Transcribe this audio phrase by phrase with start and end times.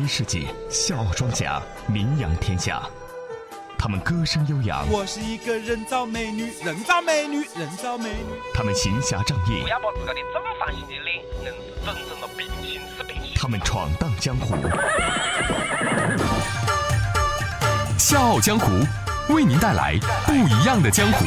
[0.00, 2.82] 一世纪，笑傲庄稼名扬天下。
[3.78, 8.40] 他们歌声悠扬，我是一个人造美女，人造美女，人造美女。
[8.54, 11.52] 他们行侠仗义不，要把自个的正方形的脸硬是
[11.84, 13.34] 整成了平行四平行。
[13.34, 14.54] 他们闯荡江湖。
[17.98, 18.70] 笑傲江湖，
[19.34, 21.26] 为您带来不一样的江湖。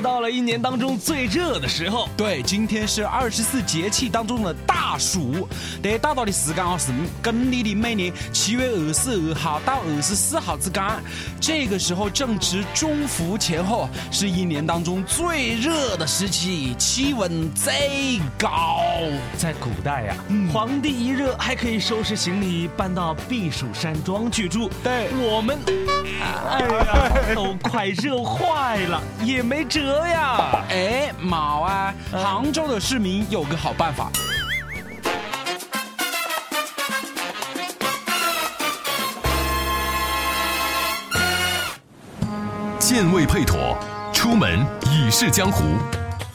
[0.00, 5.46] 又到了一年当中最热的时候，对，今天是二十四节气当中的大暑，
[5.82, 6.90] 得大到的时间啊是
[7.22, 10.82] 公历的每年七月二十二号到二十四号之间，
[11.38, 18.80] 这个时候正值中伏前后，是一年当中最热的时期，气温最高。
[19.36, 20.16] 在古代呀、
[20.50, 24.70] 皇帝一热还可以收拾行李搬到避暑山庄去住。
[24.82, 25.58] 对我们，
[26.48, 30.64] 哎呀，都快热坏了，也没辙呀。
[30.68, 34.10] 哎，毛啊，杭州的市民有个好办法。
[42.78, 43.78] 剑未配妥，
[44.12, 45.62] 出门已是江湖。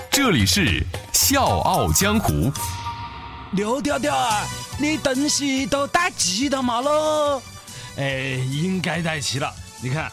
[0.09, 2.49] 这里是笑傲江湖。
[3.51, 4.45] 刘调调啊，
[4.77, 7.41] 你东西都带齐了吗喽？
[7.97, 9.51] 哎，应该带齐了。
[9.81, 10.09] 你看，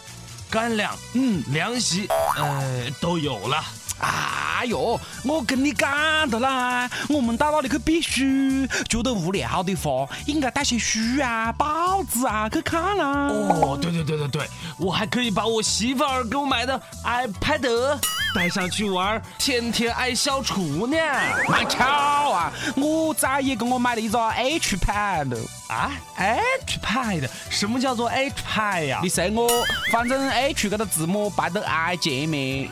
[0.52, 3.56] 干粮、嗯，凉席，呃，都有了。
[4.00, 8.20] 哎呦，我跟你讲的啦，我们到那里去避暑，
[8.86, 13.28] 觉得无聊的话，应该带些书啊、报纸啊去看啦。
[13.28, 14.46] 哦，对对对对对，
[14.76, 17.98] 我还可以把我媳妇儿给我买的 iPad
[18.34, 20.97] 带上去玩，天天爱消除呢。
[21.48, 21.84] 蛮巧
[22.32, 25.37] 啊，我崽也给我买了一个 H Pad。
[25.69, 29.09] 啊，H Pad，什么叫做 H Pad 呀你？
[29.09, 29.48] 随我，
[29.91, 32.69] 反正 H 这个字母摆到 I 前面，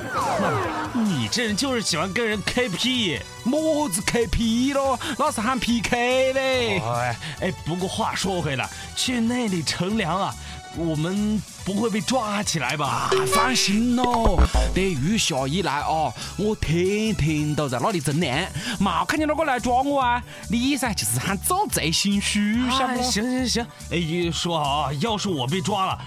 [0.93, 3.21] 你这人就是喜欢跟人 KP。
[3.43, 6.79] 么子 KP 咯，那是喊 PK 嘞。
[6.81, 10.35] 哎哎，不过话说回来，去那里乘凉啊，
[10.77, 12.87] 我们不会被抓起来吧？
[12.87, 14.41] 啊，放心咯，
[14.73, 18.39] 这雨下一来啊，我天天都在那里乘凉，
[18.79, 20.23] 没看见哪个来抓我啊？
[20.49, 23.03] 你噻，就是喊做贼心虚，晓得，不？
[23.03, 25.99] 行行行，哎，说好啊，要是我被抓了，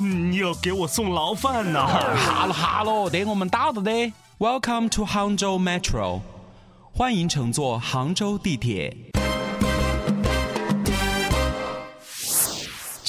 [0.00, 1.86] 嗯，你要给我送牢饭呐。
[2.16, 3.90] 哈喽哈喽，等我们到了的。
[4.38, 6.20] Welcome to Hangzhou Metro，
[6.92, 8.94] 欢迎乘坐杭州地铁。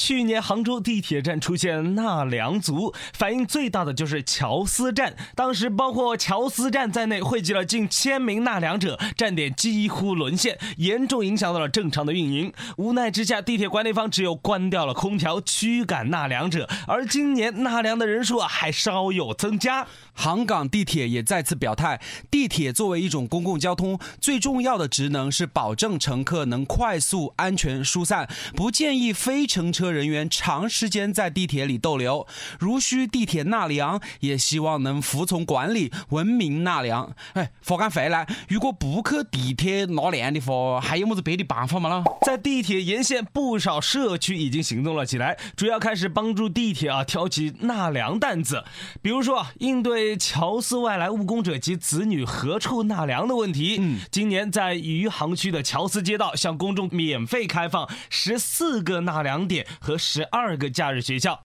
[0.08, 5.14] 去年杭州地铁站出现纳凉族，反应最大的就是乔司站。
[5.34, 12.50] 当时包括乔司站在内，汇集了近千名纳凉者，站点几乎沦陷，严重影响到了正常的运营。
[12.78, 16.66] 无奈之下，地铁管理方只有关掉了空调，驱赶纳凉者。
[16.86, 19.86] 而今年纳凉的人数，还稍有增加。
[20.14, 28.26] 杭港地铁也再次表态，地铁作为一种公共交通，最重要的职能是保证乘客能快速、安全疏散，
[28.56, 32.26] 不建议非乘车人员长时间在地铁里逗留。
[32.60, 37.14] 如需地铁纳凉，也希望能服从管理，文明纳凉。
[37.32, 38.26] 哎，佛干回来？
[38.48, 41.88] 如果不去地铁纳凉的话，还有么子别的办法吗？
[41.88, 42.18] 咯？
[42.26, 48.64] 在地铁沿线，不少社区已经行动了起来，主要开始帮助地铁啊挑起纳凉担子。
[49.00, 53.76] 比如说啊，应对乔司外来务工者及子女何处纳凉的问题。
[53.80, 61.42] 嗯今年在余杭区的乔司街道向公众免费开放十四个纳凉点和十二个假日学校。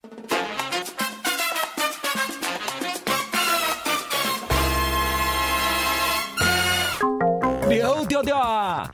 [7.70, 8.94] 刘调调啊，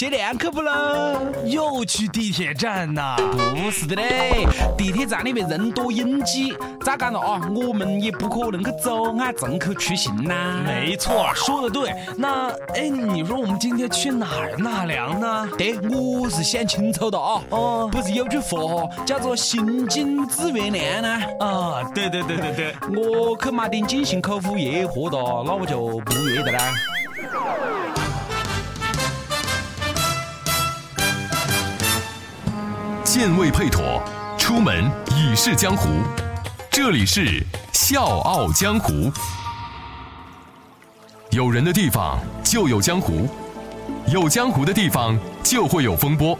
[0.00, 1.20] 限量去不咯？
[1.44, 3.16] 又去地铁站呐、
[3.54, 7.38] 不是的嘞，地铁站里面人多拥挤，咋讲了啊？
[7.54, 10.62] 我们也不可能去走俺乘客出行呐。
[10.64, 11.94] 没错，说的对。
[12.16, 15.46] 那哎，你说我们今天去哪儿纳凉呢？
[15.58, 17.42] 对，我是想清楚的啊。
[17.50, 21.20] 哦不是有句话哈，叫做“行经自然凉”呢。
[21.40, 22.74] 啊，对对对对对。
[22.96, 26.72] 我去买点进行口服液喝的，那我就不约的啦。
[33.20, 34.02] 健胃配妥，
[34.38, 35.90] 出门已是江湖。
[36.70, 39.12] 这里是笑傲江湖。
[41.28, 43.28] 有人的地方就有江湖，
[44.10, 46.34] 有江湖的地方就会有风波。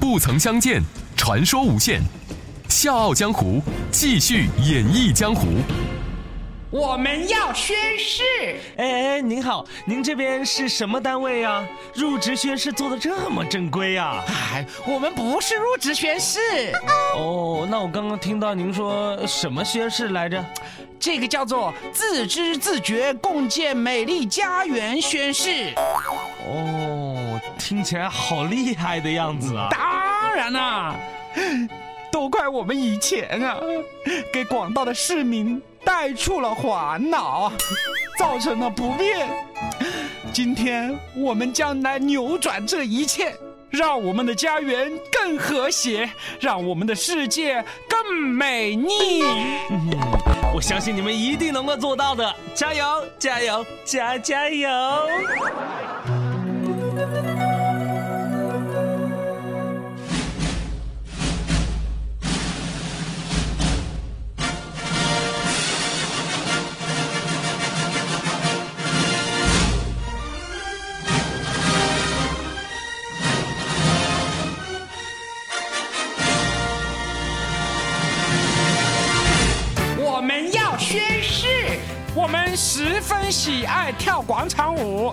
[0.00, 0.82] 不曾相见，
[1.16, 2.02] 传说无限。
[2.68, 3.62] 笑傲江湖，
[3.92, 5.58] 继续演绎江湖。
[6.72, 8.22] 我们要宣誓。
[8.78, 11.62] 哎哎，您好，您这边是什么单位啊？
[11.94, 14.24] 入职宣誓做的这么正规啊？
[14.54, 16.40] 哎，我们不是入职宣誓，
[17.14, 20.42] 哦，那我刚刚听到您说什么宣誓来着？
[20.98, 25.74] 这个叫做自知自觉共建美丽家园宣誓。
[26.46, 29.68] 哦，听起来好厉害的样子啊！
[29.70, 30.96] 当然啦，
[32.10, 33.58] 都怪我们以前啊，
[34.32, 37.52] 给广大的市民带出了烦恼，
[38.18, 39.28] 造成了不便。
[40.32, 43.34] 今天我们将来扭转这一切，
[43.68, 49.22] 让我们的家园更和谐，让我们的世界更美丽。
[50.54, 52.84] 我相信你们一定能够做到的，加油，
[53.18, 54.68] 加油，加加油！
[83.44, 85.12] 喜爱跳广场舞。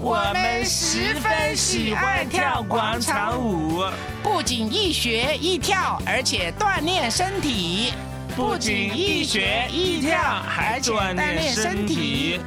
[0.00, 3.82] 我们十分喜欢跳广场舞，
[4.22, 7.92] 不仅一学一跳，而且锻炼身体。
[8.36, 10.16] 不仅一学一跳，
[10.46, 12.38] 还锻炼身体。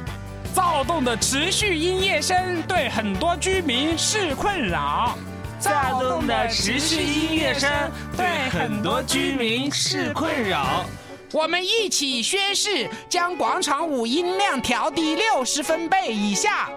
[0.54, 5.14] 躁动的持续音乐声对很多居民是困扰。
[5.60, 7.70] 躁动的持续音乐声
[8.16, 10.86] 对很多居民是困扰。
[11.32, 16.70] 我们一起宣誓，将广场舞音量调低六十分贝以下。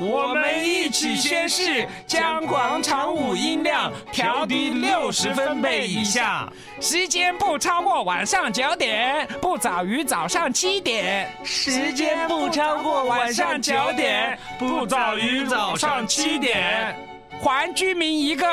[0.00, 6.50] 我们一起宣誓，将广场舞音量调低六十分贝以下，
[6.80, 11.30] 时间不超过晚上九点，不早于早上七点。
[11.44, 16.96] 时间不超过晚上九点，不早于早上七点，
[17.42, 18.46] 还居民一个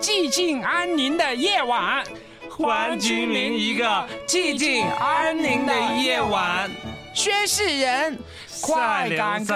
[0.00, 2.04] 寂静安宁的夜晚。
[2.58, 3.84] 还居民一个
[4.26, 6.68] 寂静安宁的夜晚。
[7.14, 8.18] 宣誓人，
[8.60, 9.54] 快感哥。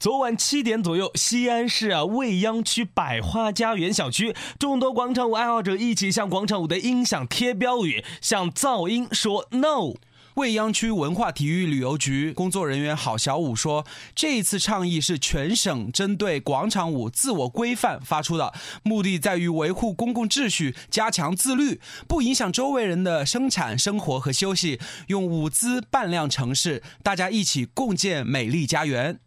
[0.00, 9.94] 昨晚七点左右，西安市啊未央区百花家园小区，众多广场舞爱好者一起向广场舞的音响贴标语，向噪音说 “no”。
[10.40, 13.84] 未央区文化体育旅游局工作人员郝小武说
[14.16, 21.78] ：“这一次倡议是全省针对广场舞自我规范发出的，目的在于维护公共秩序，加强自律，
[22.08, 29.20] 不影响周围人的生产生活和休息，用舞姿扮靓城市，大家一起共建美丽家园。”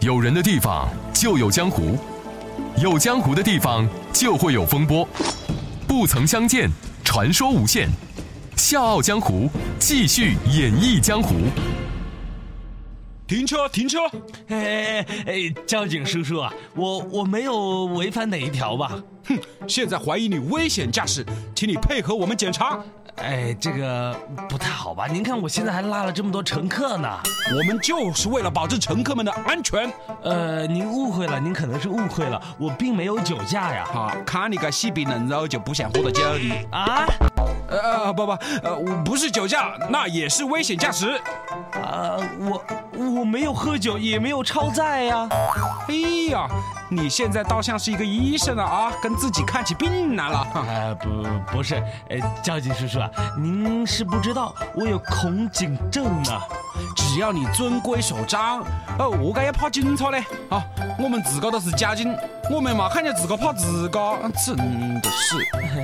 [0.00, 1.96] 有人的地方就有江湖，
[2.82, 5.08] 有江湖的地方就会有风波。
[5.86, 6.68] 不曾相见，
[7.04, 7.88] 传说无限。
[8.56, 11.34] 笑傲江湖，继续演绎江湖。
[13.26, 13.68] 停车！
[13.68, 13.98] 停车！
[14.48, 19.02] 哎哎哎，交警叔叔啊，我我没有违反哪一条吧？
[19.28, 22.78] 哼，现在怀疑你危险驾驶，请你配合我们检查。
[23.16, 24.14] 哎，这个
[24.48, 25.08] 不太好吧？
[25.08, 27.08] 您看我现在还拉了这么多乘客呢。
[27.52, 29.90] 我们就是为了保证乘客们的安全。
[30.22, 33.84] 呃，您误会了，您可能是误会了，我并没有酒驾呀。
[33.92, 37.06] 好，看你个细皮嫩肉，就不想喝了酒的啊。
[37.70, 38.32] 呃呃不不，
[38.62, 41.20] 呃我不是酒驾，那也是危险驾驶。
[41.72, 45.28] 啊，我我没有喝酒，也没有超载呀。
[45.88, 45.94] 哎
[46.30, 46.46] 呀，
[46.90, 50.38] 你现在倒像是一个医生了啊，跟自己看起病来了。
[50.38, 51.74] 啊 不不是，
[52.08, 56.40] 呃交警叔叔啊，您是不知道我有恐警症呢。
[56.94, 58.60] 只要你遵规守章，
[58.98, 60.22] 哦，我该要怕警察嘞？
[60.48, 60.62] 啊，
[60.98, 62.14] 我们自个都是交警，
[62.50, 63.98] 我们嘛看见自个怕自个，
[64.46, 64.56] 真
[65.00, 65.36] 的是。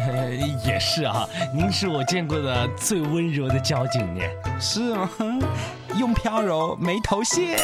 [0.65, 4.21] 也是啊，您是我见过的最温柔的交警呢。
[4.61, 5.11] 是吗？
[5.99, 7.57] 用飘柔没头屑。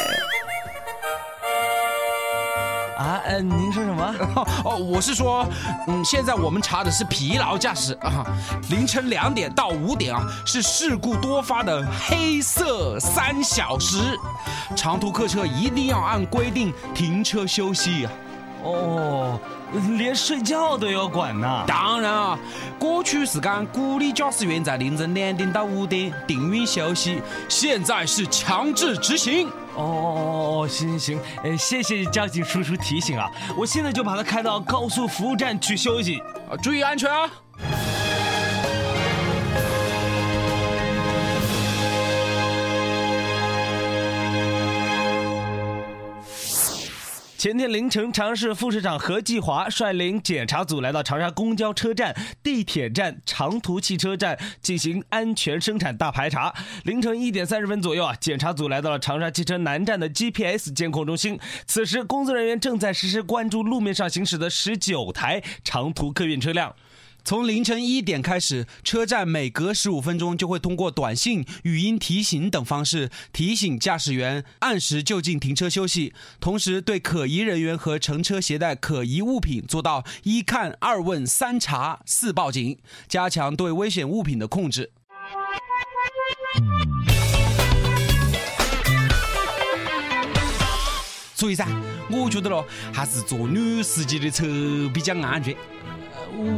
[3.01, 4.15] 啊，呃，您说什么？
[4.63, 5.43] 哦，我是说，
[5.87, 8.23] 嗯，现在我们查的是疲劳驾驶啊，
[8.69, 13.97] 凌晨两点到五点啊是事故多发的黑色三小时，
[14.75, 18.11] 长途客车一定要按规定停车休息啊。
[18.63, 19.39] 哦，
[19.97, 21.63] 连睡觉都要管呐？
[21.65, 22.37] 当然啊，
[22.77, 29.49] 过去是讲鼓励驾驶员在凌晨两点到五点停运休息，现在是强制执行。
[29.75, 36.19] 哦哦哦哦哦，行行行，呃，谢谢交警叔叔提醒啊，我现在就把他开到高速服务站去休息。
[36.49, 37.29] 啊，注意安全啊！
[47.41, 56.53] 前天凌晨，长沙市副市长何继华率领检查组来到长沙公交车站、地铁站、长途汽车站进行安全生产大排查。
[56.83, 61.39] 凌晨一点三十分左右啊，检查组来到了长沙汽车南站的 GPS 监控中心。
[61.65, 66.75] 此时，工作人员正在实时关注路面上行驶的十九台长途客运车辆。
[67.23, 84.91] 从凌晨一点开始，车站每隔十五分钟就会通过短信、语音提醒等方式提醒驾驶员按时就近停车休息，同时对可疑人员和乘车携带可疑物品做到一看、二问、三查、四报警，加强对危险物品的控制。
[91.35, 91.65] 所以噻，
[92.11, 94.45] 我觉得咯，还是坐女司机的车
[94.93, 95.55] 比较安全。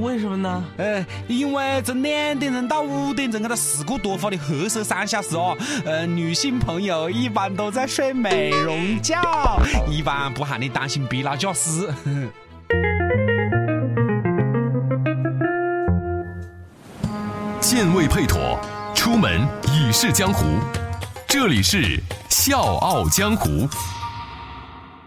[0.01, 0.63] 为什么呢？
[0.77, 9.21] 呃，因为从两点钟到五点钟这个事故多发的黑色三小时哦，呃，女性朋友一般都在睡美容觉，
[9.89, 11.89] 一般不喊你担心疲劳驾驶。
[17.59, 18.59] 健胃配妥，
[18.93, 19.41] 出门
[19.73, 20.45] 已是江湖。
[21.27, 21.77] 这里是
[22.29, 23.49] 《笑傲江湖》。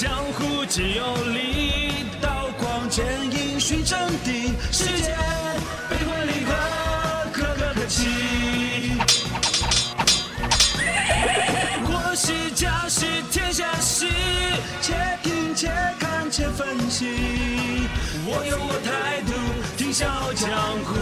[0.00, 5.18] 江湖只有力，刀光剑影寻真谛，世间
[5.90, 6.54] 悲欢离合，
[7.32, 8.06] 可歌可泣。
[11.82, 14.06] 我是家是天下事，
[14.80, 17.88] 且听且看且分析。
[18.24, 19.32] 我有我态度，
[19.76, 20.48] 听笑傲江
[20.84, 20.94] 湖。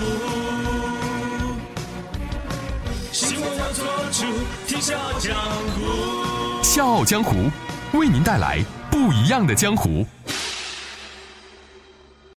[3.12, 4.24] 希望要做主，
[4.66, 5.36] 听笑傲江
[5.74, 6.62] 湖。
[6.62, 7.50] 笑傲江湖
[7.92, 8.64] 为您带来
[8.96, 10.06] 不一样的江湖。